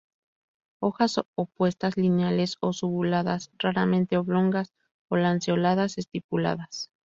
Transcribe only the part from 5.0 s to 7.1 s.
o lanceoladas, estipuladas.